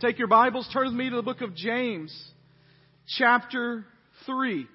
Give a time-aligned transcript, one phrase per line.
[0.00, 2.12] Take your Bibles, turn with me to the book of James,
[3.16, 3.84] chapter
[4.26, 4.66] 3.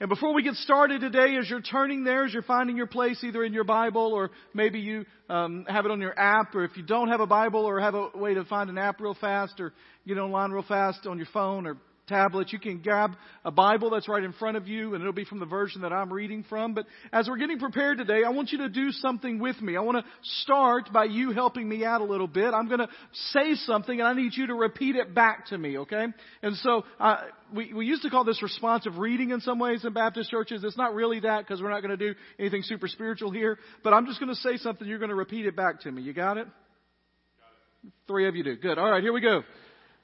[0.00, 3.22] And before we get started today, as you're turning there, as you're finding your place
[3.22, 6.76] either in your Bible or maybe you um, have it on your app, or if
[6.76, 9.60] you don't have a Bible or have a way to find an app real fast
[9.60, 9.72] or
[10.08, 11.76] get online real fast on your phone or
[12.08, 12.52] tablet.
[12.52, 13.12] You can grab
[13.44, 15.92] a Bible that's right in front of you, and it'll be from the version that
[15.92, 16.74] I'm reading from.
[16.74, 19.76] But as we're getting prepared today, I want you to do something with me.
[19.76, 20.10] I want to
[20.42, 22.54] start by you helping me out a little bit.
[22.54, 22.88] I'm going to
[23.32, 26.06] say something, and I need you to repeat it back to me, okay?
[26.42, 27.18] And so, uh,
[27.54, 30.62] we, we used to call this responsive reading in some ways in Baptist churches.
[30.64, 33.58] It's not really that because we're not going to do anything super spiritual here.
[33.82, 34.86] But I'm just going to say something.
[34.86, 36.02] You're going to repeat it back to me.
[36.02, 36.46] You got it?
[36.46, 37.92] Got it.
[38.06, 38.56] Three of you do.
[38.56, 38.78] Good.
[38.78, 39.42] All right, here we go.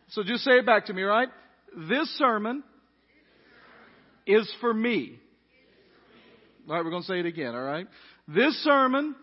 [0.09, 1.29] So just say it back to me, right?
[1.77, 2.62] This sermon
[4.27, 5.19] is for me.
[6.69, 7.87] All right, we're going to say it again, all right?
[8.27, 9.14] This sermon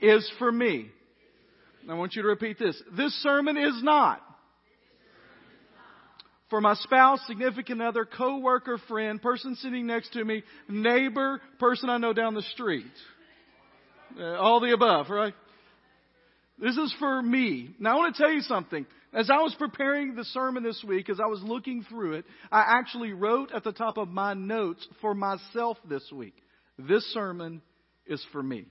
[0.00, 0.90] is for me.
[1.88, 2.80] I want you to repeat this.
[2.96, 4.20] This sermon is not
[6.50, 11.96] for my spouse, significant other, co-worker, friend, person sitting next to me, neighbor, person I
[11.96, 12.84] know down the street.
[14.18, 15.34] Uh, all the above, right?
[16.58, 17.74] This is for me.
[17.78, 18.84] Now I want to tell you something.
[19.12, 22.78] As I was preparing the sermon this week, as I was looking through it, I
[22.78, 26.36] actually wrote at the top of my notes for myself this week.
[26.78, 27.60] This sermon
[28.06, 28.66] is for me.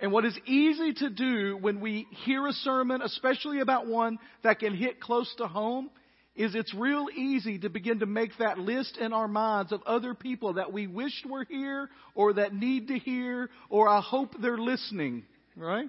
[0.00, 4.60] And what is easy to do when we hear a sermon, especially about one that
[4.60, 5.90] can hit close to home,
[6.36, 10.14] is it's real easy to begin to make that list in our minds of other
[10.14, 14.58] people that we wished were here or that need to hear or I hope they're
[14.58, 15.24] listening,
[15.56, 15.88] right?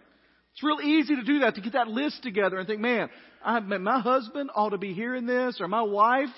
[0.54, 3.10] It's real easy to do that, to get that list together and think, man,
[3.44, 6.30] I, my husband ought to be hearing this, or my wife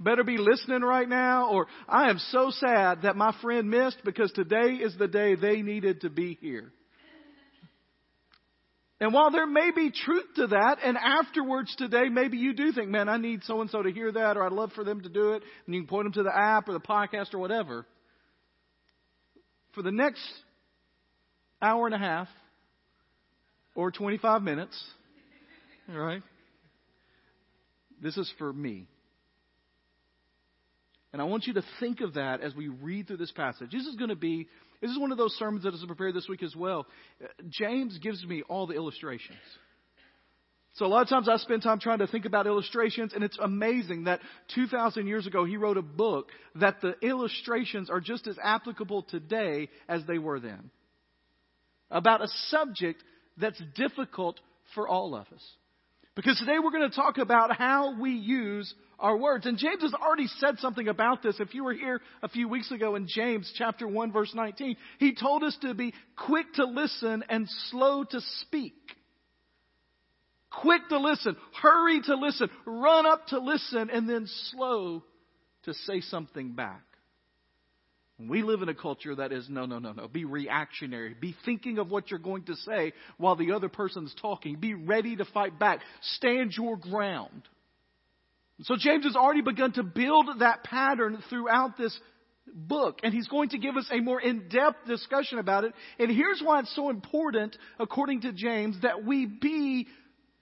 [0.00, 4.32] better be listening right now, or I am so sad that my friend missed because
[4.32, 6.72] today is the day they needed to be here.
[9.00, 12.88] And while there may be truth to that, and afterwards today, maybe you do think,
[12.88, 15.08] man, I need so and so to hear that, or I'd love for them to
[15.08, 17.86] do it, and you can point them to the app or the podcast or whatever.
[19.74, 20.22] For the next
[21.62, 22.26] hour and a half,
[23.78, 24.76] or 25 minutes.
[25.88, 26.20] All right?
[28.02, 28.88] This is for me.
[31.12, 33.70] And I want you to think of that as we read through this passage.
[33.70, 34.48] This is going to be,
[34.82, 36.88] this is one of those sermons that is prepared this week as well.
[37.50, 39.38] James gives me all the illustrations.
[40.74, 43.38] So a lot of times I spend time trying to think about illustrations, and it's
[43.40, 44.18] amazing that
[44.56, 49.68] 2,000 years ago he wrote a book that the illustrations are just as applicable today
[49.88, 50.70] as they were then.
[51.92, 53.02] About a subject
[53.40, 54.40] that's difficult
[54.74, 55.42] for all of us.
[56.14, 59.46] Because today we're going to talk about how we use our words.
[59.46, 61.36] And James has already said something about this.
[61.38, 65.14] If you were here a few weeks ago in James chapter 1 verse 19, he
[65.14, 68.74] told us to be quick to listen and slow to speak.
[70.50, 75.04] Quick to listen, hurry to listen, run up to listen, and then slow
[75.64, 76.87] to say something back.
[78.18, 80.08] We live in a culture that is no, no, no, no.
[80.08, 81.14] Be reactionary.
[81.14, 84.56] Be thinking of what you're going to say while the other person's talking.
[84.56, 85.80] Be ready to fight back.
[86.16, 87.42] Stand your ground.
[88.62, 91.96] So James has already begun to build that pattern throughout this
[92.52, 95.72] book, and he's going to give us a more in-depth discussion about it.
[96.00, 99.86] And here's why it's so important, according to James, that we be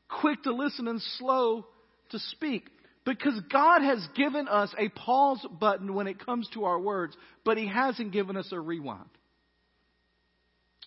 [0.08, 1.66] quick to listen and slow
[2.10, 2.70] to speak.
[3.06, 7.56] Because God has given us a pause button when it comes to our words, but
[7.56, 9.08] He hasn't given us a rewind.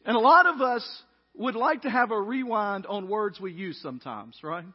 [0.05, 0.85] And a lot of us
[1.35, 4.65] would like to have a rewind on words we use sometimes, right?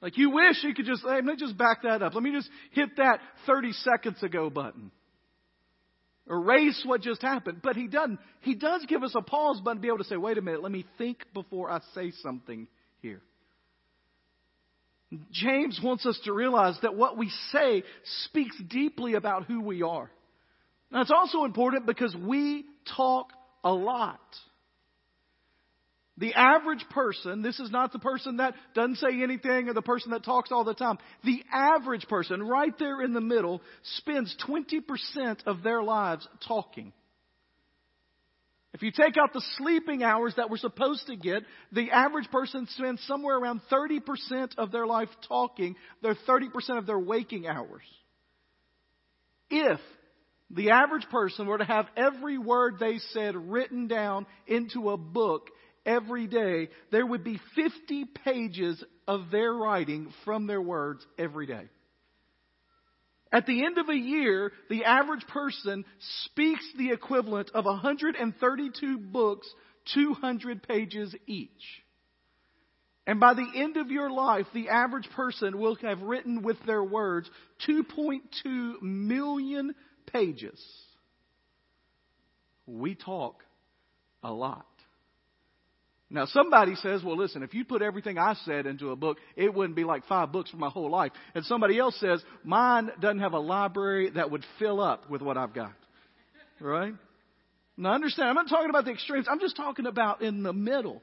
[0.00, 2.14] Like you wish you could just, hey, let me just back that up.
[2.14, 4.92] Let me just hit that 30 seconds ago button.
[6.30, 7.62] Erase what just happened.
[7.62, 8.20] But he doesn't.
[8.42, 10.62] He does give us a pause button to be able to say, wait a minute,
[10.62, 12.68] let me think before I say something.
[15.32, 17.82] James wants us to realize that what we say
[18.24, 20.10] speaks deeply about who we are.
[20.90, 22.64] Now, it's also important because we
[22.96, 23.32] talk
[23.64, 24.20] a lot.
[26.18, 30.10] The average person, this is not the person that doesn't say anything or the person
[30.10, 30.98] that talks all the time.
[31.24, 33.62] The average person, right there in the middle,
[33.98, 36.92] spends 20% of their lives talking.
[38.74, 41.42] If you take out the sleeping hours that we're supposed to get,
[41.72, 46.98] the average person spends somewhere around 30% of their life talking, their 30% of their
[46.98, 47.82] waking hours.
[49.50, 49.80] If
[50.50, 55.48] the average person were to have every word they said written down into a book
[55.86, 61.68] every day, there would be 50 pages of their writing from their words every day.
[63.30, 65.84] At the end of a year, the average person
[66.24, 69.48] speaks the equivalent of 132 books,
[69.94, 71.82] 200 pages each.
[73.06, 76.84] And by the end of your life, the average person will have written with their
[76.84, 77.30] words
[77.66, 79.74] 2.2 million
[80.12, 80.62] pages.
[82.66, 83.42] We talk
[84.22, 84.66] a lot.
[86.10, 89.52] Now, somebody says, well, listen, if you put everything I said into a book, it
[89.52, 91.12] wouldn't be like five books for my whole life.
[91.34, 95.36] And somebody else says, mine doesn't have a library that would fill up with what
[95.36, 95.74] I've got.
[96.60, 96.94] Right?
[97.76, 99.26] Now, understand, I'm not talking about the extremes.
[99.30, 101.02] I'm just talking about in the middle.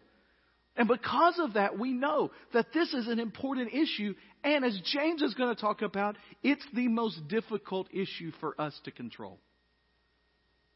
[0.75, 4.15] And because of that, we know that this is an important issue.
[4.43, 8.77] And as James is going to talk about, it's the most difficult issue for us
[8.85, 9.39] to control.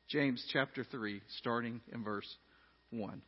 [0.08, 2.28] James chapter 3, starting in verse
[2.92, 3.22] 1.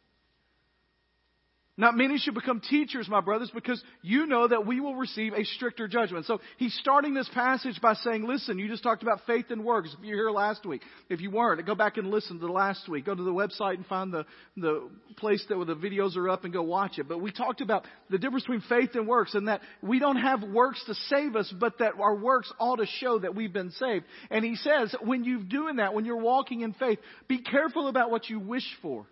[1.81, 5.43] Not many should become teachers, my brothers, because you know that we will receive a
[5.43, 6.27] stricter judgment.
[6.27, 9.89] So he's starting this passage by saying, listen, you just talked about faith and works.
[9.97, 12.87] If you're here last week, if you weren't, go back and listen to the last
[12.87, 13.07] week.
[13.07, 16.43] Go to the website and find the, the place that where the videos are up
[16.43, 17.09] and go watch it.
[17.09, 20.43] But we talked about the difference between faith and works and that we don't have
[20.43, 24.05] works to save us, but that our works ought to show that we've been saved.
[24.29, 28.11] And he says, when you're doing that, when you're walking in faith, be careful about
[28.11, 29.07] what you wish for.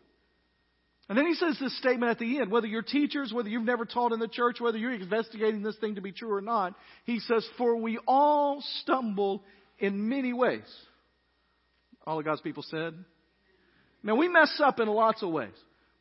[1.10, 3.84] And then he says this statement at the end, whether you're teachers, whether you've never
[3.84, 7.20] taught in the church, whether you're investigating this thing to be true or not, he
[7.20, 9.44] says, for we all stumble
[9.80, 10.62] in many ways.
[12.06, 12.94] All of God's people said.
[14.04, 15.50] Now we mess up in lots of ways.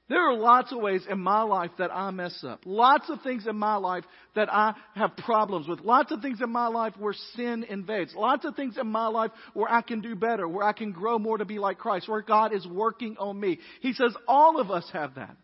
[0.08, 2.62] There are lots of ways in my life that I mess up.
[2.64, 5.80] Lots of things in my life that I have problems with.
[5.80, 8.14] Lots of things in my life where sin invades.
[8.14, 11.18] Lots of things in my life where I can do better, where I can grow
[11.18, 13.58] more to be like Christ, where God is working on me.
[13.82, 15.36] He says all of us have that.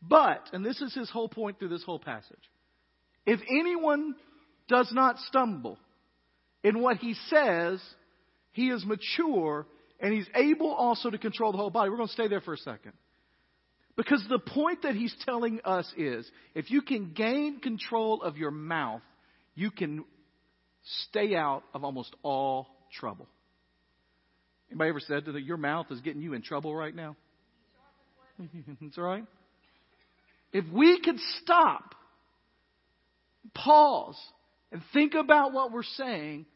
[0.00, 2.38] But, and this is his whole point through this whole passage,
[3.26, 4.14] if anyone
[4.68, 5.76] does not stumble
[6.62, 7.82] in what he says,
[8.52, 9.66] he is mature
[9.98, 11.90] and he's able also to control the whole body.
[11.90, 12.92] We're going to stay there for a second.
[13.98, 16.24] Because the point that he's telling us is
[16.54, 19.02] if you can gain control of your mouth,
[19.56, 20.04] you can
[21.08, 23.26] stay out of almost all trouble.
[24.70, 27.16] Anybody ever said that your mouth is getting you in trouble right now?
[28.80, 29.24] That's right.
[30.52, 31.96] If we could stop,
[33.52, 34.16] pause,
[34.70, 36.46] and think about what we're saying,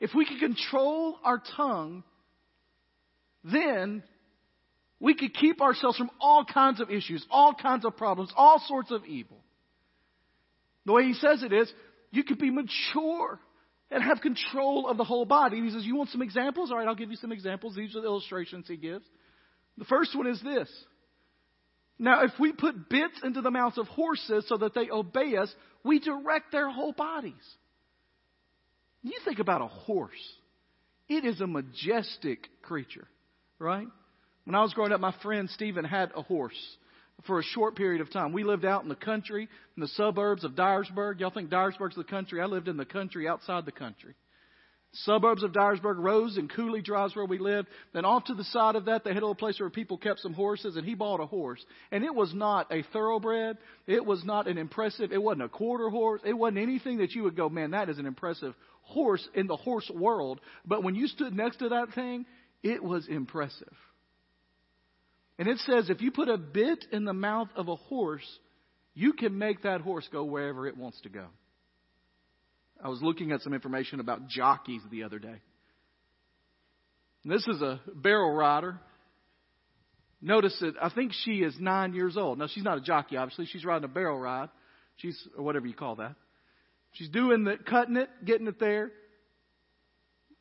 [0.00, 2.04] if we could control our tongue,
[3.44, 4.02] then
[5.00, 8.90] we could keep ourselves from all kinds of issues, all kinds of problems, all sorts
[8.90, 9.38] of evil.
[10.86, 11.72] The way he says it is,
[12.10, 13.40] you could be mature
[13.90, 15.60] and have control of the whole body.
[15.60, 16.70] He says, You want some examples?
[16.70, 17.74] All right, I'll give you some examples.
[17.74, 19.04] These are the illustrations he gives.
[19.78, 20.68] The first one is this.
[21.98, 25.52] Now, if we put bits into the mouths of horses so that they obey us,
[25.84, 27.34] we direct their whole bodies.
[29.02, 30.12] You think about a horse,
[31.08, 33.06] it is a majestic creature,
[33.58, 33.86] right?
[34.44, 36.76] When I was growing up, my friend Stephen had a horse
[37.26, 38.32] for a short period of time.
[38.32, 41.20] We lived out in the country, in the suburbs of Dyersburg.
[41.20, 42.40] Y'all think Dyersburg's the country?
[42.40, 44.14] I lived in the country outside the country.
[44.98, 47.68] Suburbs of Dyersburg, Rose and Cooley drives where we lived.
[47.92, 50.20] Then off to the side of that, they had a little place where people kept
[50.20, 51.64] some horses, and he bought a horse.
[51.90, 53.58] And it was not a thoroughbred.
[53.88, 56.20] It was not an impressive, it wasn't a quarter horse.
[56.24, 59.56] It wasn't anything that you would go, man, that is an impressive horse in the
[59.56, 60.40] horse world.
[60.64, 62.26] But when you stood next to that thing,
[62.62, 63.74] it was impressive.
[65.38, 68.26] And it says if you put a bit in the mouth of a horse,
[68.94, 71.26] you can make that horse go wherever it wants to go.
[72.82, 75.40] I was looking at some information about jockeys the other day.
[77.24, 78.78] This is a barrel rider.
[80.20, 82.38] Notice that I think she is nine years old.
[82.38, 83.46] Now, she's not a jockey, obviously.
[83.46, 84.50] She's riding a barrel ride.
[84.96, 86.14] She's, or whatever you call that.
[86.92, 88.92] She's doing the, cutting it, getting it there.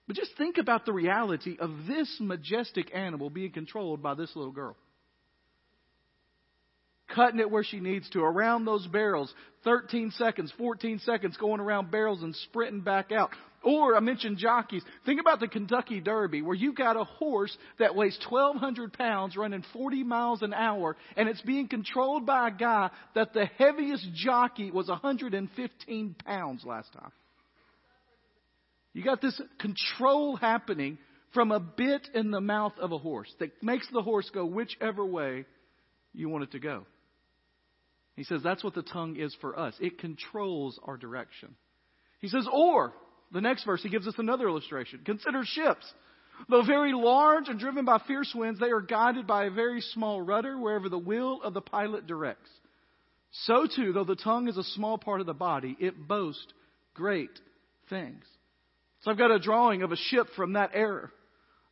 [0.08, 4.52] But just think about the reality of this majestic animal being controlled by this little
[4.52, 4.76] girl
[7.14, 11.92] cutting it where she needs to, around those barrels, 13 seconds, 14 seconds going around
[11.92, 13.30] barrels and sprinting back out.
[13.64, 14.84] Or I mentioned jockeys.
[15.06, 19.64] Think about the Kentucky Derby where you've got a horse that weighs 1,200 pounds running
[19.72, 24.70] 40 miles an hour and it's being controlled by a guy that the heaviest jockey
[24.70, 27.12] was 115 pounds last time.
[28.92, 30.98] You got this control happening
[31.34, 35.06] from a bit in the mouth of a horse that makes the horse go whichever
[35.06, 35.46] way
[36.14, 36.86] you want it to go.
[38.16, 39.76] He says that's what the tongue is for us.
[39.80, 41.56] It controls our direction.
[42.20, 42.94] He says, or,
[43.32, 45.02] the next verse, he gives us another illustration.
[45.06, 45.92] Consider ships.
[46.50, 50.22] Though very large and driven by fierce winds, they are guided by a very small
[50.22, 52.50] rudder wherever the will of the pilot directs.
[53.32, 56.54] So too, though the tongue is a small part of the body, it boasts
[56.94, 57.32] great
[57.90, 58.24] things.
[59.02, 61.10] So I've got a drawing of a ship from that era.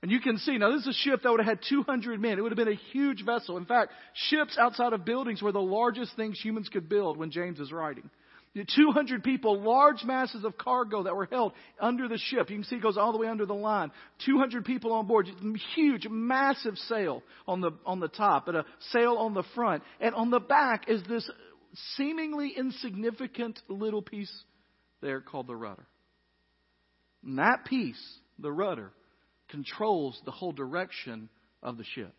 [0.01, 2.39] And you can see, now this is a ship that would have had 200 men.
[2.39, 3.57] It would have been a huge vessel.
[3.57, 7.59] In fact, ships outside of buildings were the largest things humans could build when James
[7.59, 8.09] is writing.
[8.53, 12.49] 200 people, large masses of cargo that were held under the ship.
[12.49, 13.91] You can see it goes all the way under the line.
[14.25, 15.27] 200 people on board.
[15.75, 19.83] Huge, massive sail on the, on the top, and a sail on the front.
[20.01, 21.29] And on the back is this
[21.95, 24.33] seemingly insignificant little piece
[24.99, 25.85] there called the rudder.
[27.23, 28.01] And that piece,
[28.37, 28.91] the rudder,
[29.51, 31.29] controls the whole direction
[31.61, 32.13] of the ship.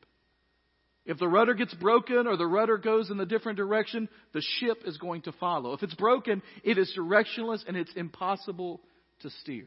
[1.05, 4.83] If the rudder gets broken or the rudder goes in a different direction, the ship
[4.87, 5.73] is going to follow.
[5.73, 8.81] If it's broken, it is directionless and it's impossible
[9.21, 9.67] to steer.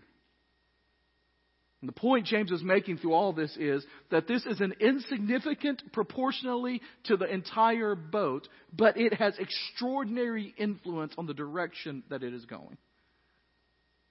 [1.82, 5.84] And the point James is making through all this is that this is an insignificant
[5.92, 12.34] proportionally to the entire boat, but it has extraordinary influence on the direction that it
[12.34, 12.78] is going.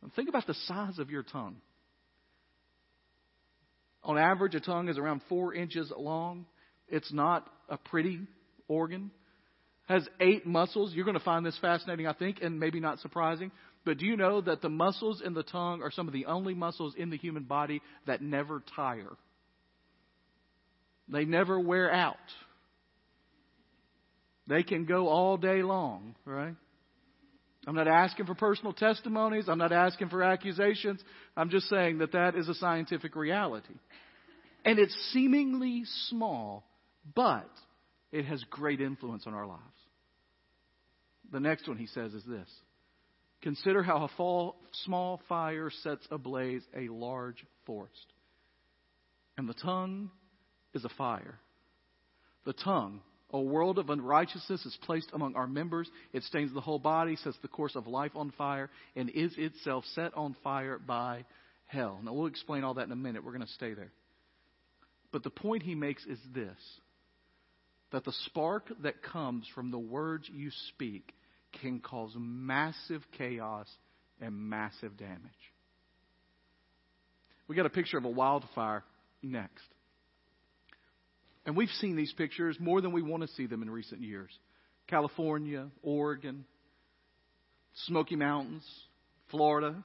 [0.03, 1.57] And think about the size of your tongue.
[4.05, 6.47] On average, a tongue is around four inches long.
[6.89, 8.21] It's not a pretty
[8.69, 9.11] organ.
[9.89, 10.93] Has eight muscles.
[10.93, 13.51] You're going to find this fascinating, I think, and maybe not surprising.
[13.85, 16.55] But do you know that the muscles in the tongue are some of the only
[16.55, 19.17] muscles in the human body that never tire?
[21.09, 22.17] They never wear out.
[24.47, 26.55] They can go all day long, right?
[27.67, 29.49] I'm not asking for personal testimonies.
[29.49, 31.01] I'm not asking for accusations.
[31.37, 33.75] I'm just saying that that is a scientific reality.
[34.65, 36.65] And it's seemingly small,
[37.15, 37.51] but
[38.13, 39.61] it has great influence on our lives.
[41.33, 42.49] The next one he says is this
[43.43, 48.07] Consider how a fall, small fire sets ablaze a large forest.
[49.37, 50.11] And the tongue
[50.73, 51.39] is a fire.
[52.47, 53.01] The tongue
[53.35, 55.91] a world of unrighteousness is placed among our members.
[56.13, 59.85] It stains the whole body, sets the course of life on fire, and is itself
[59.93, 61.25] set on fire by
[61.67, 61.99] hell.
[62.01, 63.25] Now, we'll explain all that in a minute.
[63.25, 63.91] We're going to stay there.
[65.11, 66.57] But the point he makes is this
[67.91, 71.13] that the spark that comes from the words you speak
[71.61, 73.69] can cause massive chaos
[74.21, 75.19] and massive damage.
[77.49, 78.85] We got a picture of a wildfire
[79.23, 79.74] next.
[81.47, 84.31] And we've seen these pictures more than we want to see them in recent years.
[84.87, 86.45] California, Oregon,
[87.87, 88.65] Smoky Mountains,
[89.31, 89.83] Florida.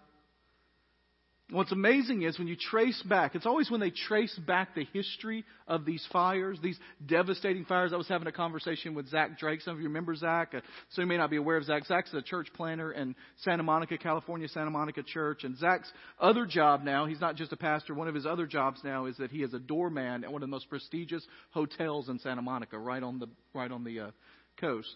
[1.52, 5.44] What's amazing is when you trace back, it's always when they trace back the history
[5.68, 7.92] of these fires, these devastating fires.
[7.92, 9.62] I was having a conversation with Zach Drake.
[9.62, 10.54] Some of you remember Zach.
[10.54, 11.88] Uh, some you may not be aware of Zach.
[11.88, 15.44] Zach's a church planter in Santa Monica, California, Santa Monica Church.
[15.44, 18.82] And Zach's other job now, he's not just a pastor, one of his other jobs
[18.84, 22.20] now is that he is a doorman at one of the most prestigious hotels in
[22.20, 24.12] Santa Monica, right on the, right on the uh,
[24.60, 24.96] coast.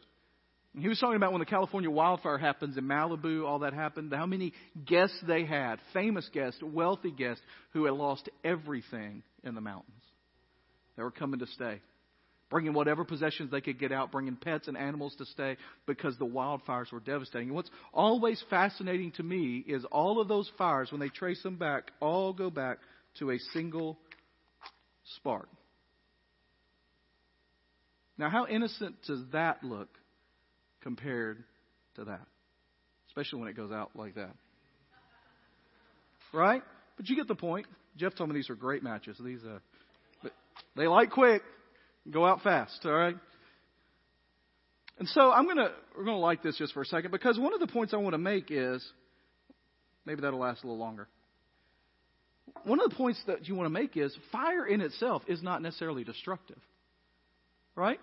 [0.78, 4.26] He was talking about when the California wildfire happens in Malibu, all that happened, how
[4.26, 4.54] many
[4.86, 10.02] guests they had, famous guests, wealthy guests, who had lost everything in the mountains.
[10.98, 11.80] They were coming to stay,
[12.50, 16.26] bringing whatever possessions they could get out, bringing pets and animals to stay because the
[16.26, 17.50] wildfires were devastating.
[17.50, 21.58] And what's always fascinating to me is all of those fires, when they trace them
[21.58, 22.80] back, all go back
[23.20, 24.00] to a single
[25.18, 25.50] spark.
[28.18, 29.90] Now, how innocent does that look
[30.84, 31.44] compared
[31.96, 32.22] to that.
[33.08, 34.36] Especially when it goes out like that.
[36.34, 36.64] Right?
[36.98, 37.68] But you get the point.
[37.98, 39.18] Jeff told me these are great matches.
[39.24, 39.60] These, uh,
[40.22, 40.32] but
[40.76, 41.42] they light quick,
[42.10, 42.80] go out fast.
[42.86, 43.16] All right.
[45.00, 47.60] And so I'm gonna we're gonna like this just for a second because one of
[47.60, 48.84] the points I want to make is
[50.06, 51.08] maybe that'll last a little longer.
[52.64, 55.62] One of the points that you want to make is fire in itself is not
[55.62, 56.60] necessarily destructive.
[57.76, 58.00] Right?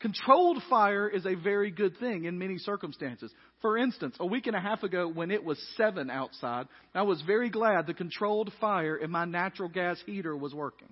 [0.00, 3.32] Controlled fire is a very good thing in many circumstances.
[3.60, 7.20] For instance, a week and a half ago when it was seven outside, I was
[7.22, 10.88] very glad the controlled fire in my natural gas heater was working.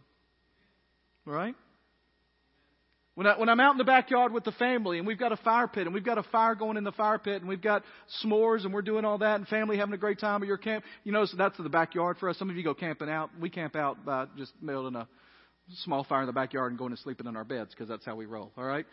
[1.25, 1.55] Right?
[3.15, 5.39] When, I, when I'm out in the backyard with the family and we've got a
[5.39, 7.83] fire pit and we've got a fire going in the fire pit and we've got
[8.23, 10.85] s'mores and we're doing all that and family having a great time at your camp,
[11.03, 12.39] you know, so that's the backyard for us.
[12.39, 13.31] Some of you go camping out.
[13.41, 15.09] We camp out by just building a
[15.85, 18.17] small fire in the backyard and going to sleep in our beds because that's how
[18.17, 18.53] we roll.
[18.57, 18.87] All right.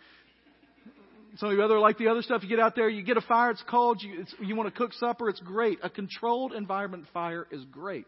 [1.38, 2.44] Some of you other like the other stuff.
[2.44, 3.52] You get out there, you get a fire.
[3.52, 4.02] It's cold.
[4.02, 5.30] You, it's, you want to cook supper.
[5.30, 5.80] It's great.
[5.82, 8.06] A controlled environment fire is great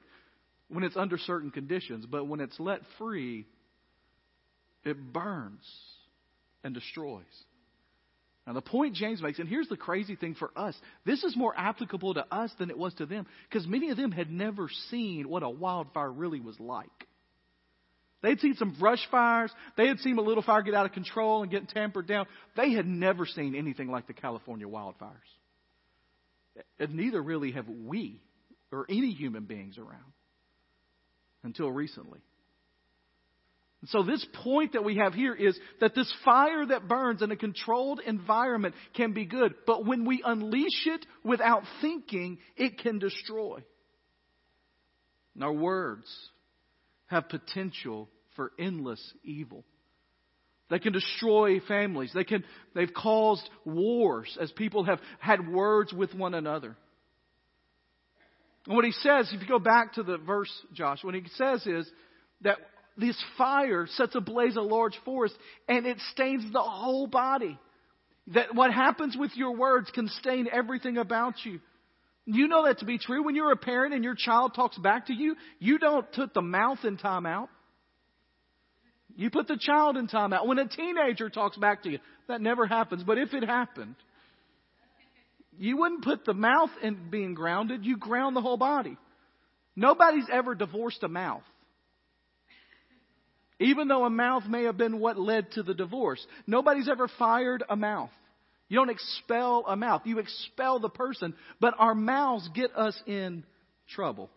[0.69, 2.05] when it's under certain conditions.
[2.05, 3.45] But when it's let free,
[4.84, 5.65] it burns
[6.63, 7.24] and destroys.
[8.45, 11.53] Now, the point James makes, and here's the crazy thing for us this is more
[11.57, 15.27] applicable to us than it was to them, because many of them had never seen
[15.27, 17.07] what a wildfire really was like.
[18.25, 19.51] They'd seen some brush fires.
[19.77, 22.25] They had seen a little fire get out of control and get tampered down.
[22.58, 25.12] They had never seen anything like the California wildfires.
[26.79, 28.20] And neither really have we
[28.72, 30.12] or any human beings around
[31.44, 32.20] until recently.
[33.82, 37.29] And So this point that we have here is that this fire that burns in
[37.29, 42.98] a controlled environment can be good, but when we unleash it without thinking, it can
[42.98, 43.63] destroy.
[45.36, 46.08] And our words
[47.05, 49.63] have potential for endless evil.
[50.70, 52.12] They can destroy families.
[52.13, 56.75] They can, they've caused wars as people have had words with one another.
[58.65, 61.65] And what he says, if you go back to the verse, Josh, what he says
[61.68, 61.89] is
[62.42, 62.58] that
[62.98, 65.36] this fire sets ablaze a large forest
[65.68, 67.60] and it stains the whole body.
[68.34, 71.60] That what happens with your words can stain everything about you.
[72.25, 73.24] You know that to be true.
[73.24, 76.42] When you're a parent and your child talks back to you, you don't put the
[76.42, 77.50] mouth in timeout.
[79.15, 80.45] You put the child in timeout.
[80.45, 83.03] When a teenager talks back to you, that never happens.
[83.03, 83.95] But if it happened,
[85.57, 87.86] you wouldn't put the mouth in being grounded.
[87.86, 88.98] You ground the whole body.
[89.75, 91.43] Nobody's ever divorced a mouth.
[93.60, 96.25] Even though a mouth may have been what led to the divorce.
[96.45, 98.12] Nobody's ever fired a mouth.
[98.67, 100.01] You don't expel a mouth.
[100.05, 101.36] You expel the person.
[101.62, 103.45] But our mouths get us in
[103.89, 104.29] trouble.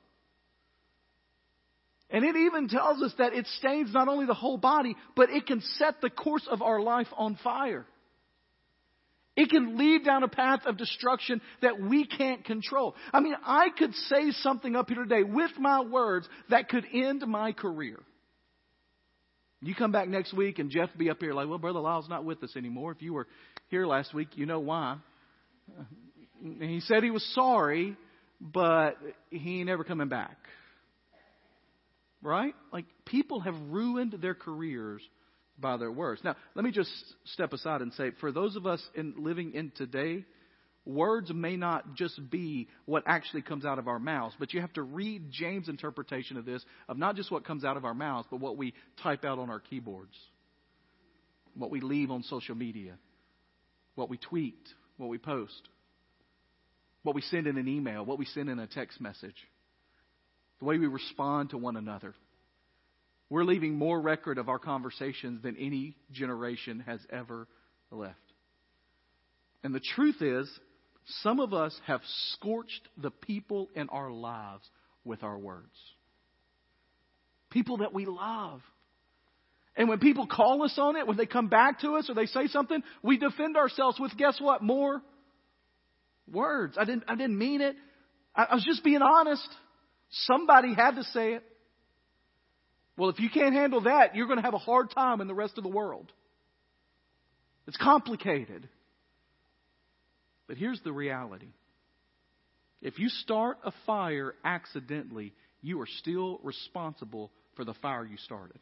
[2.11, 5.47] And it even tells us that it stains not only the whole body, but it
[5.47, 7.87] can set the course of our life on fire.
[9.37, 12.97] It can lead down a path of destruction that we can't control.
[13.13, 17.23] I mean, I could say something up here today with my words that could end
[17.27, 18.01] my career.
[19.61, 22.25] You come back next week and Jeff be up here like, well, Brother Lyle's not
[22.25, 22.91] with us anymore.
[22.93, 23.29] If you were
[23.69, 24.97] here last week, you know why.
[26.43, 27.97] And he said he was sorry,
[28.41, 28.97] but
[29.31, 30.37] he ain't never coming back.
[32.21, 32.55] Right?
[32.73, 35.03] Like, people have ruined their careers
[35.59, 36.21] by their words.
[36.25, 36.91] Now, let me just
[37.33, 40.25] step aside and say, for those of us in living in today,
[40.85, 44.73] words may not just be what actually comes out of our mouths, but you have
[44.73, 48.27] to read James' interpretation of this, of not just what comes out of our mouths,
[48.31, 48.73] but what we
[49.03, 50.17] type out on our keyboards,
[51.55, 52.95] what we leave on social media,
[53.95, 55.69] what we tweet, what we post,
[57.03, 59.37] what we send in an email, what we send in a text message,
[60.59, 62.15] the way we respond to one another.
[63.31, 67.47] We're leaving more record of our conversations than any generation has ever
[67.91, 68.17] left.
[69.63, 70.49] And the truth is,
[71.23, 72.01] some of us have
[72.33, 74.65] scorched the people in our lives
[75.05, 75.75] with our words.
[77.51, 78.61] People that we love.
[79.77, 82.27] And when people call us on it, when they come back to us or they
[82.27, 84.63] say something, we defend ourselves with guess what?
[84.63, 85.03] More
[86.31, 86.77] words.
[86.79, 87.77] I didn't, I didn't mean it.
[88.35, 89.49] I, I was just being honest.
[90.11, 91.45] Somebody had to say it.
[92.97, 95.35] Well, if you can't handle that, you're going to have a hard time in the
[95.35, 96.11] rest of the world.
[97.67, 98.69] It's complicated.
[100.49, 101.49] But here's the reality
[102.81, 108.59] if you start a fire accidentally, you are still responsible for the fire you started.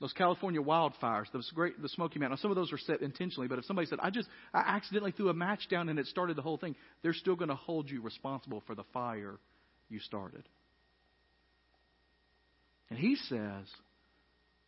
[0.00, 3.58] Those California wildfires, those great, the Smoky Mountain, some of those are set intentionally, but
[3.58, 6.42] if somebody said, I just, I accidentally threw a match down and it started the
[6.42, 9.38] whole thing, they're still going to hold you responsible for the fire
[9.88, 10.44] you started.
[12.90, 13.66] And he says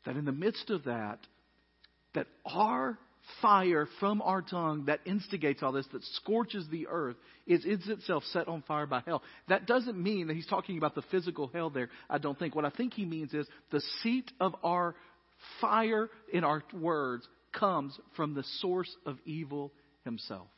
[0.05, 1.19] that in the midst of that,
[2.15, 2.99] that our
[3.41, 8.25] fire from our tongue that instigates all this, that scorches the earth, is, is itself
[8.33, 9.23] set on fire by hell.
[9.49, 12.55] That doesn't mean that he's talking about the physical hell there, I don't think.
[12.55, 14.95] What I think he means is the seat of our
[15.61, 19.73] fire in our words comes from the source of evil
[20.05, 20.49] himself.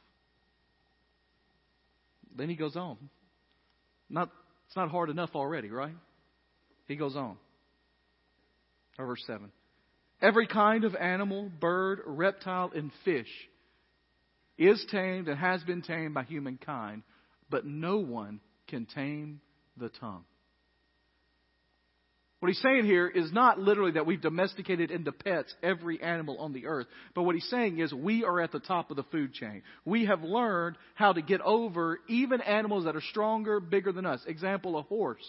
[2.36, 2.96] Then he goes on.
[4.08, 4.30] Not,
[4.72, 5.94] it's not hard enough already, right?
[6.88, 7.36] He goes on.
[8.98, 9.52] Or verse 7.
[10.22, 13.28] Every kind of animal, bird, reptile, and fish
[14.56, 17.02] is tamed and has been tamed by humankind,
[17.50, 19.42] but no one can tame
[19.76, 20.24] the tongue.
[22.42, 26.52] What he's saying here is not literally that we've domesticated into pets every animal on
[26.52, 29.32] the earth, but what he's saying is we are at the top of the food
[29.32, 29.62] chain.
[29.84, 34.24] We have learned how to get over even animals that are stronger, bigger than us.
[34.26, 35.22] Example, a horse.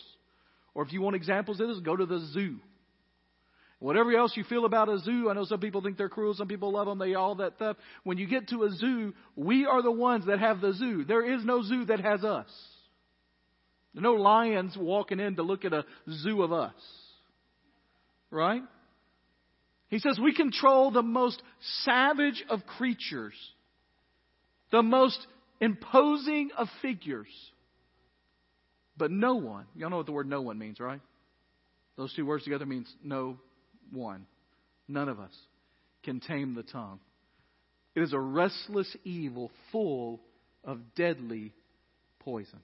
[0.73, 2.55] Or if you want examples of this, go to the zoo.
[3.77, 6.47] Whatever else you feel about a zoo, I know some people think they're cruel, some
[6.47, 7.77] people love them, they all that stuff.
[8.03, 11.05] When you get to a zoo, we are the ones that have the zoo.
[11.05, 12.49] There is no zoo that has us.
[13.93, 16.73] No lions walking in to look at a zoo of us.
[18.33, 18.63] Right?
[19.89, 21.41] He says we control the most
[21.83, 23.35] savage of creatures,
[24.71, 25.19] the most
[25.61, 27.27] imposing of figures.
[28.97, 30.99] But no one, y'all know what the word no one means, right?
[31.95, 33.37] Those two words together means no
[33.91, 34.25] one.
[34.87, 35.33] None of us
[36.03, 36.99] can tame the tongue.
[37.93, 40.21] It is a restless evil full
[40.63, 41.53] of deadly
[42.19, 42.59] poison.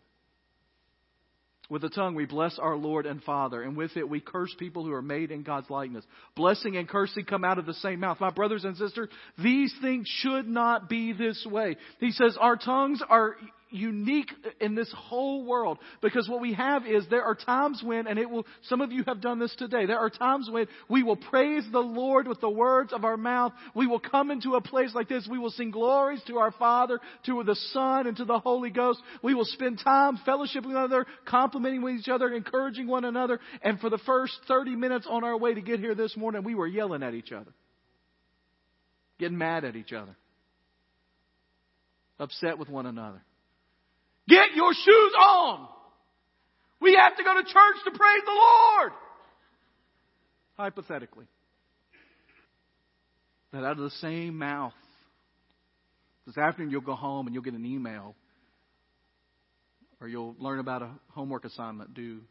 [1.69, 4.83] With the tongue we bless our Lord and Father, and with it we curse people
[4.83, 6.03] who are made in God's likeness.
[6.35, 8.19] Blessing and cursing come out of the same mouth.
[8.19, 11.77] My brothers and sisters, these things should not be this way.
[11.99, 13.35] He says our tongues are
[13.69, 18.17] unique in this whole world because what we have is there are times when, and
[18.17, 21.15] it will, some of you have done this today, there are times when we will
[21.15, 23.53] praise the Lord with the words of our mouth.
[23.75, 25.27] We will come into a place like this.
[25.29, 29.01] We will sing glories to our Father, to the Son, and to the Holy Ghost.
[29.21, 33.39] We will spend time fellowshipping with one another, complimenting with each other, encouraging one another.
[33.61, 36.55] And for the first 30 minutes on our way to get here this morning, we
[36.55, 37.51] were yelling at each other,
[39.19, 40.15] getting mad at each other,
[42.19, 43.21] upset with one another.
[44.29, 45.67] Get your shoes on.
[46.79, 48.91] We have to go to church to praise the Lord.
[50.55, 51.25] Hypothetically.
[53.51, 54.73] That out of the same mouth,
[56.27, 58.15] this afternoon you'll go home and you'll get an email
[59.99, 62.21] or you'll learn about a homework assignment due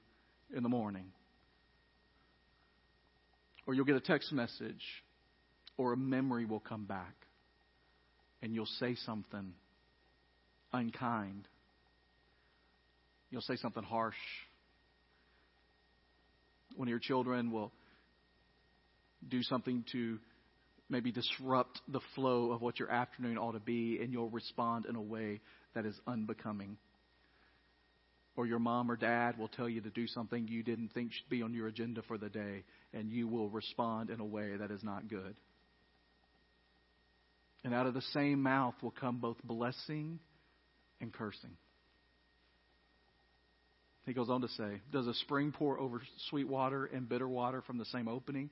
[0.56, 1.06] in the morning.
[3.66, 4.82] Or you'll get a text message
[5.76, 7.14] or a memory will come back
[8.40, 9.52] and you'll say something
[10.72, 11.48] unkind
[13.30, 14.16] You'll say something harsh.
[16.76, 17.72] One of your children will
[19.26, 20.18] do something to
[20.88, 24.96] maybe disrupt the flow of what your afternoon ought to be, and you'll respond in
[24.96, 25.40] a way
[25.74, 26.76] that is unbecoming.
[28.36, 31.28] Or your mom or dad will tell you to do something you didn't think should
[31.28, 32.64] be on your agenda for the day,
[32.94, 35.34] and you will respond in a way that is not good.
[37.64, 40.20] And out of the same mouth will come both blessing
[41.00, 41.56] and cursing.
[44.08, 47.60] He goes on to say, Does a spring pour over sweet water and bitter water
[47.60, 48.48] from the same opening?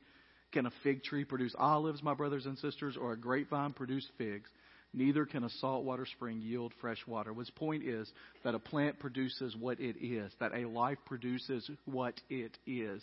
[0.52, 4.48] Can a fig tree produce olives, my brothers and sisters, or a grapevine produce figs?
[4.92, 7.34] Neither can a saltwater spring yield fresh water.
[7.34, 8.10] His point is
[8.44, 13.02] that a plant produces what it is, that a life produces what it is.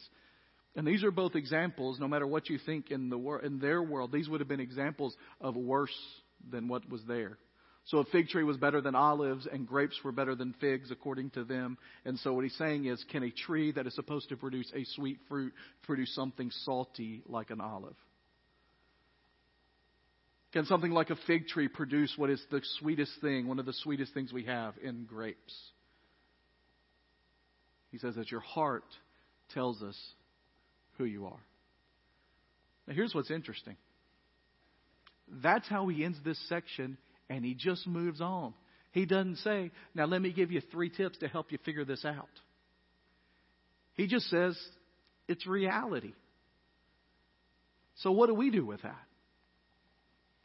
[0.75, 3.81] And these are both examples, no matter what you think in, the wor- in their
[3.83, 5.95] world, these would have been examples of worse
[6.49, 7.37] than what was there.
[7.85, 11.31] So a fig tree was better than olives, and grapes were better than figs, according
[11.31, 11.77] to them.
[12.05, 14.85] And so what he's saying is, can a tree that is supposed to produce a
[14.95, 17.95] sweet fruit produce something salty like an olive?
[20.53, 23.73] Can something like a fig tree produce what is the sweetest thing, one of the
[23.73, 25.53] sweetest things we have in grapes?
[27.91, 28.85] He says that your heart
[29.53, 29.97] tells us
[30.97, 31.39] who you are.
[32.87, 33.75] Now, here's what's interesting.
[35.41, 36.97] That's how he ends this section
[37.29, 38.53] and he just moves on.
[38.91, 42.05] He doesn't say, Now let me give you three tips to help you figure this
[42.05, 42.29] out.
[43.95, 44.57] He just says,
[45.27, 46.13] It's reality.
[47.97, 49.01] So, what do we do with that?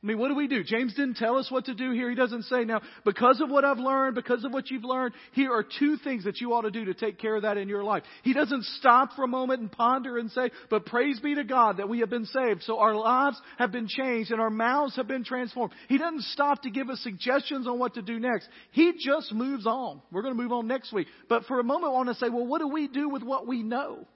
[0.01, 0.63] I mean, what do we do?
[0.63, 2.09] James didn't tell us what to do here.
[2.09, 5.53] He doesn't say, now, because of what I've learned, because of what you've learned, here
[5.53, 7.83] are two things that you ought to do to take care of that in your
[7.83, 8.05] life.
[8.23, 11.79] He doesn't stop for a moment and ponder and say, but praise be to God
[11.79, 12.63] that we have been saved.
[12.63, 15.73] So our lives have been changed and our mouths have been transformed.
[15.89, 18.49] He doesn't stop to give us suggestions on what to do next.
[18.71, 20.01] He just moves on.
[20.13, 21.09] We're going to move on next week.
[21.29, 23.49] But for a moment, I want to say, well, what do we do with what
[23.49, 24.07] we know?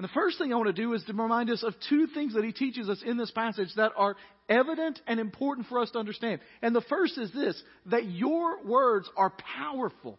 [0.00, 2.32] And the first thing I want to do is to remind us of two things
[2.32, 4.16] that he teaches us in this passage that are
[4.48, 6.40] evident and important for us to understand.
[6.62, 10.18] And the first is this that your words are powerful.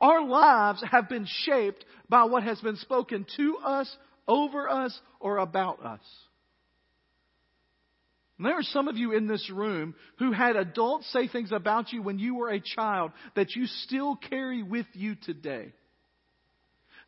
[0.00, 3.92] Our lives have been shaped by what has been spoken to us,
[4.28, 6.00] over us, or about us.
[8.38, 11.92] And there are some of you in this room who had adults say things about
[11.92, 15.72] you when you were a child that you still carry with you today.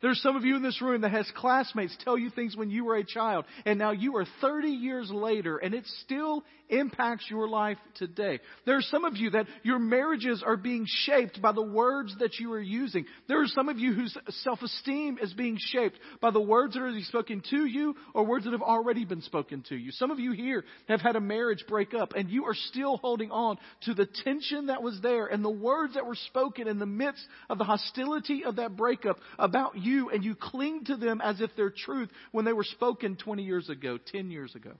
[0.01, 2.85] There's some of you in this room that has classmates tell you things when you
[2.85, 7.47] were a child, and now you are 30 years later, and it still impacts your
[7.47, 8.39] life today.
[8.65, 12.39] There are some of you that your marriages are being shaped by the words that
[12.39, 13.05] you are using.
[13.27, 16.99] There are some of you whose self-esteem is being shaped by the words that are
[17.03, 19.91] spoken to you or words that have already been spoken to you.
[19.91, 23.31] Some of you here have had a marriage break up, and you are still holding
[23.31, 26.85] on to the tension that was there and the words that were spoken in the
[26.85, 31.21] midst of the hostility of that breakup about you you and you cling to them
[31.21, 34.73] as if they're truth when they were spoken 20 years ago, 10 years ago.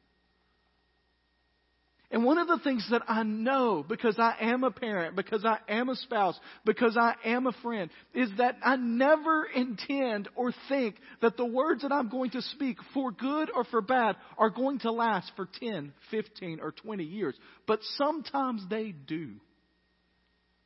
[2.10, 5.58] And one of the things that I know because I am a parent, because I
[5.68, 10.96] am a spouse, because I am a friend, is that I never intend or think
[11.22, 14.80] that the words that I'm going to speak, for good or for bad, are going
[14.80, 17.36] to last for 10, 15, or 20 years.
[17.66, 19.32] But sometimes they do.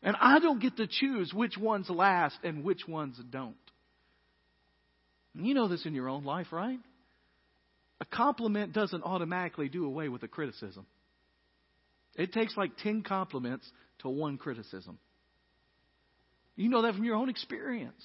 [0.03, 3.55] And I don't get to choose which ones last and which ones don't.
[5.33, 6.79] You know this in your own life, right?
[7.99, 10.85] A compliment doesn't automatically do away with a criticism.
[12.15, 14.97] It takes like 10 compliments to one criticism.
[16.55, 18.03] You know that from your own experience.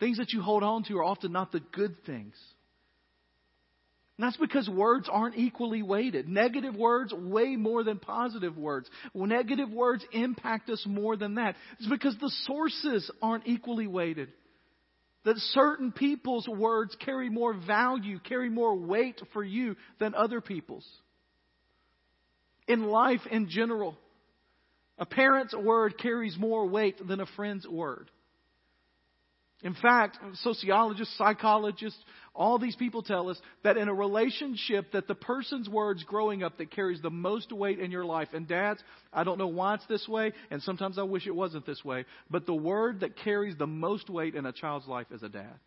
[0.00, 2.34] Things that you hold on to are often not the good things.
[4.16, 6.28] And that's because words aren't equally weighted.
[6.28, 8.88] Negative words weigh more than positive words.
[9.14, 11.54] Negative words impact us more than that.
[11.78, 14.30] It's because the sources aren't equally weighted.
[15.24, 20.86] That certain people's words carry more value, carry more weight for you than other people's.
[22.66, 23.96] In life in general,
[24.98, 28.10] a parent's word carries more weight than a friend's word.
[29.62, 31.98] In fact, sociologists, psychologists,
[32.32, 36.58] all these people tell us that in a relationship that the person's words growing up
[36.58, 38.28] that carries the most weight in your life.
[38.32, 38.80] And dads,
[39.12, 42.04] I don't know why it's this way, and sometimes I wish it wasn't this way,
[42.30, 45.58] but the word that carries the most weight in a child's life is a dad.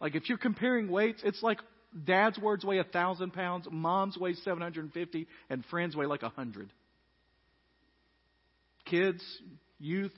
[0.00, 1.60] Like if you're comparing weights, it's like
[2.04, 6.72] dad's words weigh a thousand pounds, mom's weigh 750, and friends weigh like a hundred.
[8.84, 9.22] Kids,
[9.78, 10.12] youth,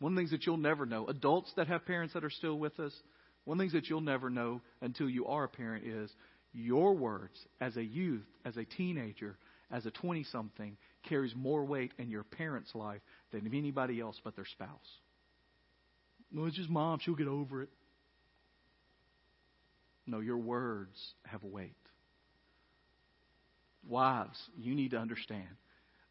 [0.00, 2.58] one of the things that you'll never know, adults that have parents that are still
[2.58, 2.92] with us,
[3.44, 6.10] one of the things that you'll never know until you are a parent is
[6.52, 9.36] your words as a youth, as a teenager,
[9.70, 10.76] as a 20 something
[11.08, 13.00] carries more weight in your parent's life
[13.32, 14.68] than anybody else but their spouse.
[16.32, 17.68] No, it's just mom, she'll get over it.
[20.06, 21.76] No, your words have weight.
[23.88, 25.48] Wives, you need to understand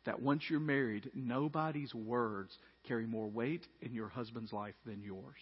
[0.05, 2.57] that once you're married, nobody's words
[2.89, 5.37] carry more weight in your husband's life than yours.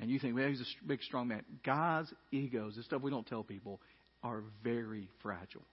[0.00, 1.42] And you think, well, he's a big, strong man.
[1.64, 3.80] Guys' egos, this stuff we don't tell people,
[4.22, 5.64] are very fragile.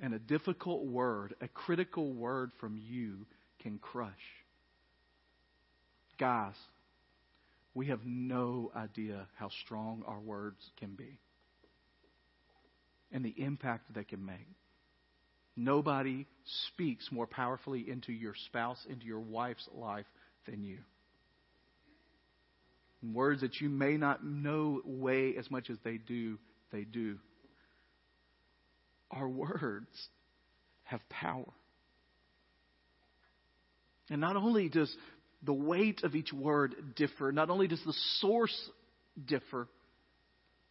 [0.00, 3.26] And a difficult word, a critical word from you
[3.62, 4.10] can crush.
[6.18, 6.54] Guys,
[7.74, 11.18] we have no idea how strong our words can be
[13.12, 14.48] and the impact they can make.
[15.56, 16.26] Nobody
[16.68, 20.06] speaks more powerfully into your spouse, into your wife's life
[20.46, 20.78] than you.
[23.02, 26.38] And words that you may not know weigh as much as they do,
[26.70, 27.18] they do.
[29.10, 30.08] Our words
[30.84, 31.48] have power.
[34.10, 34.94] And not only does
[35.42, 38.70] the weight of each word differ, not only does the source
[39.26, 39.68] differ,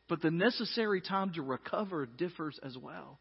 [0.08, 3.20] but the necessary time to recover differs as well.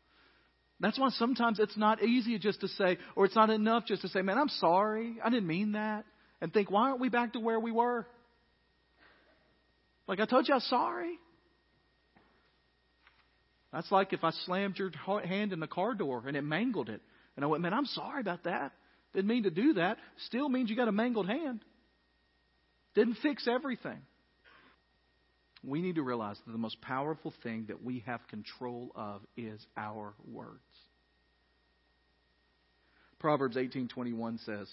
[0.81, 4.09] That's why sometimes it's not easy just to say, or it's not enough just to
[4.09, 5.17] say, man, I'm sorry.
[5.23, 6.05] I didn't mean that.
[6.41, 8.07] And think, why aren't we back to where we were?
[10.07, 11.19] Like I told you, I'm sorry.
[13.73, 14.91] That's like if I slammed your
[15.27, 17.03] hand in the car door and it mangled it.
[17.37, 18.73] And I went, man, I'm sorry about that.
[19.15, 19.99] Didn't mean to do that.
[20.27, 21.61] Still means you got a mangled hand.
[22.95, 23.99] Didn't fix everything
[25.65, 29.65] we need to realize that the most powerful thing that we have control of is
[29.77, 30.61] our words.
[33.19, 34.73] Proverbs 18:21 says,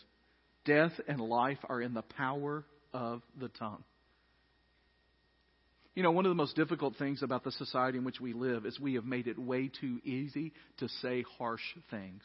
[0.65, 3.83] "Death and life are in the power of the tongue."
[5.95, 8.65] You know, one of the most difficult things about the society in which we live
[8.65, 12.21] is we have made it way too easy to say harsh things.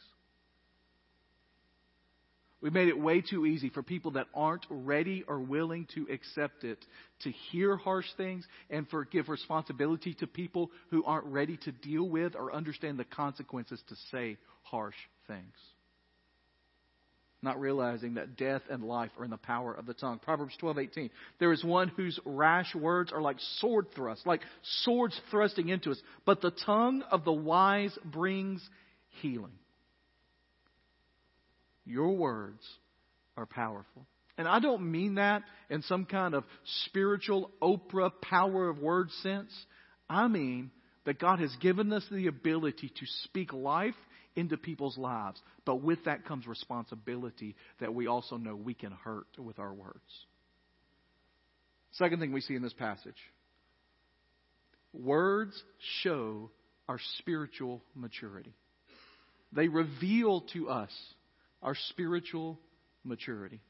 [2.61, 6.63] We made it way too easy for people that aren't ready or willing to accept
[6.63, 6.77] it
[7.21, 12.07] to hear harsh things and for give responsibility to people who aren't ready to deal
[12.07, 14.95] with or understand the consequences to say harsh
[15.27, 15.55] things.
[17.41, 20.19] Not realizing that death and life are in the power of the tongue.
[20.19, 21.09] Proverbs 12:18.
[21.39, 24.41] There is one whose rash words are like sword thrusts, like
[24.83, 28.69] swords thrusting into us, but the tongue of the wise brings
[29.21, 29.57] healing.
[31.85, 32.63] Your words
[33.37, 34.05] are powerful.
[34.37, 36.43] And I don't mean that in some kind of
[36.85, 39.51] spiritual Oprah power of words sense.
[40.09, 40.71] I mean
[41.05, 43.95] that God has given us the ability to speak life
[44.35, 45.39] into people's lives.
[45.65, 49.99] But with that comes responsibility that we also know we can hurt with our words.
[51.93, 53.17] Second thing we see in this passage
[54.93, 55.61] words
[56.01, 56.49] show
[56.89, 58.53] our spiritual maturity,
[59.53, 60.91] they reveal to us
[61.61, 62.59] our spiritual
[63.03, 63.61] maturity.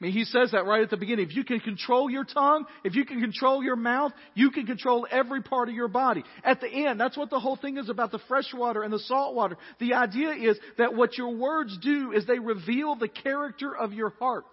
[0.00, 1.26] I mean, he says that right at the beginning.
[1.26, 5.06] If you can control your tongue, if you can control your mouth, you can control
[5.10, 6.24] every part of your body.
[6.42, 8.98] At the end, that's what the whole thing is about the fresh water and the
[9.00, 9.58] salt water.
[9.78, 14.10] The idea is that what your words do is they reveal the character of your
[14.18, 14.46] heart.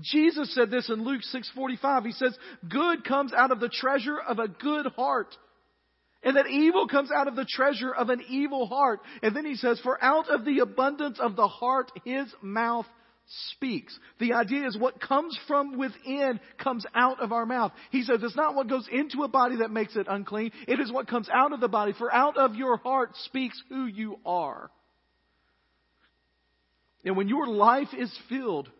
[0.00, 2.04] Jesus said this in Luke 6:45.
[2.04, 5.36] He says, "Good comes out of the treasure of a good heart."
[6.22, 9.00] And that evil comes out of the treasure of an evil heart.
[9.22, 12.86] And then he says, For out of the abundance of the heart, his mouth
[13.50, 13.98] speaks.
[14.18, 17.72] The idea is what comes from within comes out of our mouth.
[17.90, 20.52] He says it's not what goes into a body that makes it unclean.
[20.68, 21.92] It is what comes out of the body.
[21.96, 24.70] For out of your heart speaks who you are.
[27.04, 28.70] And when your life is filled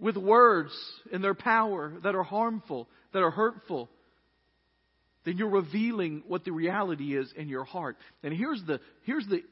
[0.00, 0.72] with words
[1.12, 3.90] and their power that are harmful, that are hurtful,
[5.24, 7.96] then you're revealing what the reality is in your heart.
[8.22, 9.42] And here's the, here's the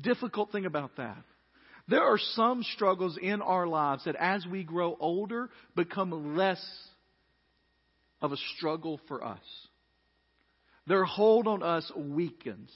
[0.00, 1.22] difficult thing about that.
[1.88, 6.62] There are some struggles in our lives that as we grow older become less
[8.20, 9.40] of a struggle for us.
[10.86, 12.70] Their hold on us weakens.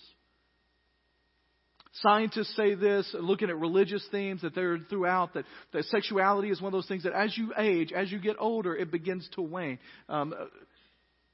[2.02, 6.68] Scientists say this, looking at religious themes that they're throughout, that, that sexuality is one
[6.68, 9.78] of those things that as you age, as you get older, it begins to wane.
[10.08, 10.34] Um,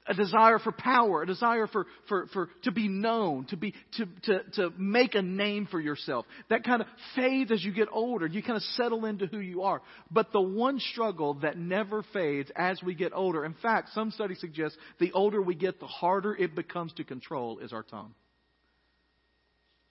[0.06, 4.06] a desire for power, a desire for, for, for to be known, to be to,
[4.24, 6.26] to, to make a name for yourself.
[6.50, 8.26] That kind of fades as you get older.
[8.26, 9.80] You kind of settle into who you are.
[10.10, 14.40] But the one struggle that never fades as we get older, in fact, some studies
[14.40, 18.14] suggest the older we get, the harder it becomes to control is our tongue.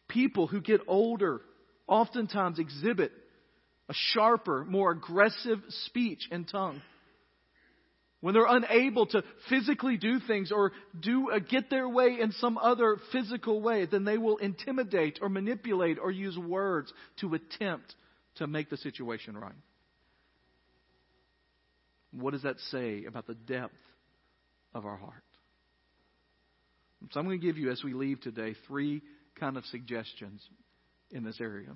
[0.10, 1.42] People who get older
[1.88, 3.14] oftentimes exhibit
[3.88, 6.82] a sharper, more aggressive speech and tongue
[8.22, 12.58] when they're unable to physically do things or do uh, get their way in some
[12.58, 17.96] other physical way, then they will intimidate or manipulate or use words to attempt
[18.36, 19.54] to make the situation right.
[22.12, 23.74] What does that say about the depth
[24.74, 25.24] of our heart?
[27.10, 29.02] So I'm going to give you, as we leave today, three
[29.40, 30.48] kind of suggestions
[31.10, 31.76] in this area.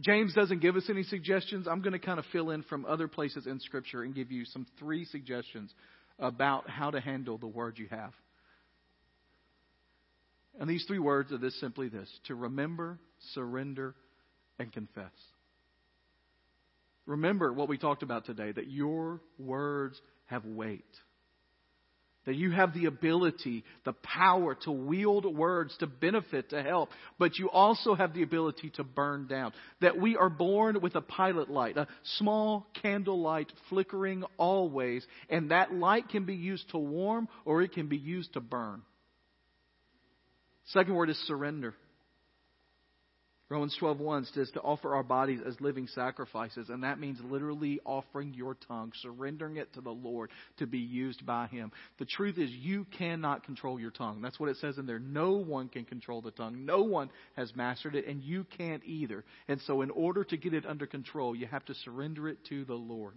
[0.00, 1.66] James doesn't give us any suggestions.
[1.66, 4.44] I'm going to kind of fill in from other places in Scripture and give you
[4.44, 5.72] some three suggestions
[6.18, 8.12] about how to handle the word you have.
[10.60, 12.98] And these three words are this simply this to remember,
[13.34, 13.94] surrender,
[14.58, 15.12] and confess.
[17.06, 20.84] Remember what we talked about today that your words have weight.
[22.28, 27.38] That you have the ability, the power to wield words to benefit, to help, but
[27.38, 29.52] you also have the ability to burn down.
[29.80, 31.86] That we are born with a pilot light, a
[32.18, 37.72] small candle light flickering always, and that light can be used to warm or it
[37.72, 38.82] can be used to burn.
[40.66, 41.72] Second word is surrender.
[43.50, 48.34] Romans 12:1 says to offer our bodies as living sacrifices, and that means literally offering
[48.34, 51.72] your tongue, surrendering it to the Lord to be used by Him.
[51.98, 54.20] The truth is, you cannot control your tongue.
[54.20, 54.98] That's what it says in there.
[54.98, 56.66] No one can control the tongue.
[56.66, 59.24] No one has mastered it, and you can't either.
[59.48, 62.66] And so, in order to get it under control, you have to surrender it to
[62.66, 63.14] the Lord.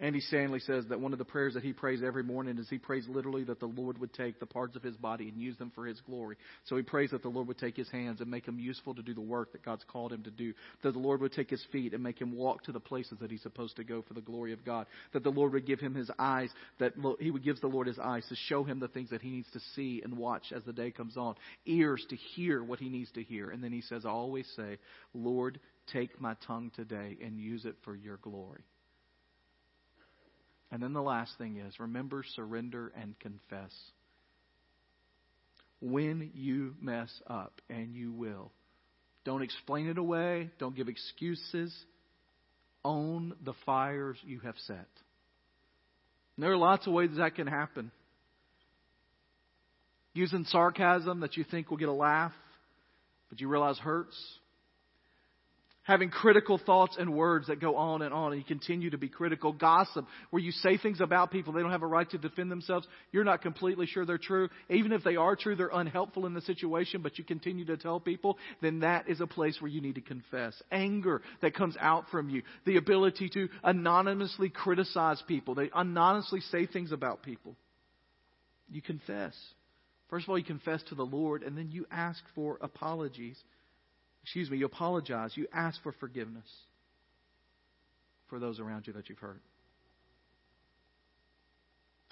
[0.00, 2.78] Andy Stanley says that one of the prayers that he prays every morning is he
[2.78, 5.70] prays literally that the Lord would take the parts of his body and use them
[5.74, 6.36] for his glory.
[6.64, 9.02] So he prays that the Lord would take his hands and make them useful to
[9.02, 10.54] do the work that God's called him to do.
[10.82, 13.30] That the Lord would take his feet and make him walk to the places that
[13.30, 14.86] he's supposed to go for the glory of God.
[15.12, 16.50] That the Lord would give him his eyes,
[16.80, 19.30] that he would give the Lord his eyes to show him the things that he
[19.30, 21.34] needs to see and watch as the day comes on.
[21.66, 23.50] Ears to hear what he needs to hear.
[23.50, 24.78] And then he says, I always say,
[25.14, 25.60] Lord,
[25.92, 28.64] take my tongue today and use it for your glory.
[30.72, 33.72] And then the last thing is remember, surrender, and confess.
[35.82, 38.50] When you mess up, and you will,
[39.24, 41.76] don't explain it away, don't give excuses.
[42.84, 44.88] Own the fires you have set.
[46.36, 47.92] And there are lots of ways that can happen.
[50.14, 52.32] Using sarcasm that you think will get a laugh,
[53.28, 54.16] but you realize hurts
[55.84, 59.08] having critical thoughts and words that go on and on, and you continue to be
[59.08, 59.52] critical.
[59.52, 62.86] Gossip, where you say things about people, they don't have a right to defend themselves.
[63.10, 64.48] You're not completely sure they're true.
[64.70, 67.98] Even if they are true, they're unhelpful in the situation, but you continue to tell
[67.98, 70.60] people, then that is a place where you need to confess.
[70.70, 76.66] Anger that comes out from you, the ability to anonymously criticize people, they anonymously say
[76.66, 77.56] things about people.
[78.70, 79.34] You confess.
[80.08, 83.38] First of all, you confess to the Lord, and then you ask for apologies
[84.22, 86.48] excuse me, you apologize, you ask for forgiveness
[88.28, 89.40] for those around you that you've hurt.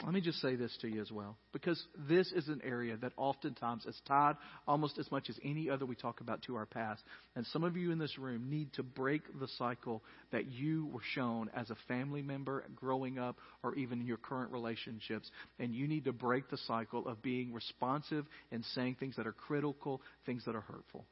[0.03, 3.13] Let me just say this to you as well, because this is an area that
[3.19, 7.03] oftentimes is tied almost as much as any other we talk about to our past.
[7.37, 10.03] And some of you in this room need to break the cycle
[10.33, 14.53] that you were shown as a family member growing up or even in your current
[14.53, 15.31] relationships.
[15.59, 19.33] And you need to break the cycle of being responsive and saying things that are
[19.33, 21.05] critical, things that are hurtful.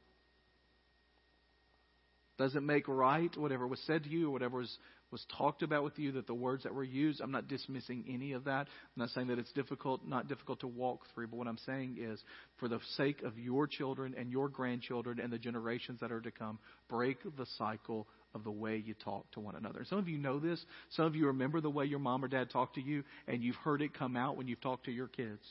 [2.39, 4.78] Doesn't make right whatever was said to you or whatever was,
[5.11, 8.32] was talked about with you, that the words that were used, I'm not dismissing any
[8.32, 8.61] of that.
[8.61, 11.97] I'm not saying that it's difficult, not difficult to walk through, but what I'm saying
[12.01, 12.22] is,
[12.59, 16.30] for the sake of your children and your grandchildren and the generations that are to
[16.30, 16.59] come,
[16.89, 19.84] break the cycle of the way you talk to one another.
[19.89, 20.64] Some of you know this.
[20.91, 23.57] Some of you remember the way your mom or dad talked to you, and you've
[23.57, 25.43] heard it come out when you've talked to your kids.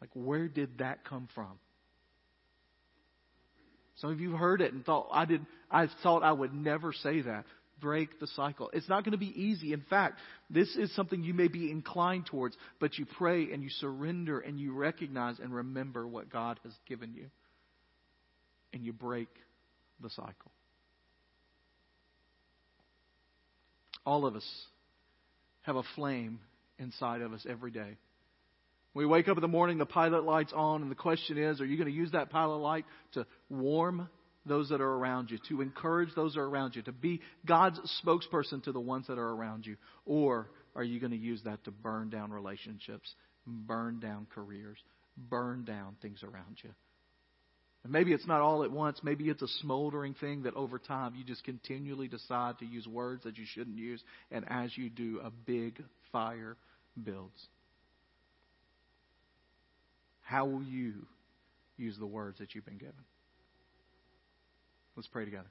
[0.00, 1.58] Like, where did that come from?
[4.00, 7.20] Some of you heard it and thought I did I thought I would never say
[7.22, 7.44] that.
[7.80, 8.70] Break the cycle.
[8.72, 9.72] It's not going to be easy.
[9.72, 10.18] In fact,
[10.50, 14.58] this is something you may be inclined towards, but you pray and you surrender and
[14.58, 17.26] you recognize and remember what God has given you.
[18.72, 19.28] And you break
[20.02, 20.50] the cycle.
[24.04, 24.66] All of us
[25.62, 26.40] have a flame
[26.78, 27.96] inside of us every day.
[28.98, 31.64] We wake up in the morning, the pilot light's on, and the question is, are
[31.64, 34.08] you going to use that pilot light to warm
[34.44, 37.78] those that are around you, to encourage those that are around you, to be God's
[38.04, 39.76] spokesperson to the ones that are around you?
[40.04, 43.14] Or are you going to use that to burn down relationships,
[43.46, 44.78] burn down careers,
[45.16, 46.70] burn down things around you?
[47.84, 48.98] And maybe it's not all at once.
[49.04, 53.22] Maybe it's a smoldering thing that over time you just continually decide to use words
[53.22, 54.02] that you shouldn't use.
[54.32, 55.80] And as you do, a big
[56.10, 56.56] fire
[57.00, 57.46] builds.
[60.28, 61.06] How will you
[61.78, 63.02] use the words that you've been given?
[64.94, 65.48] Let's pray together.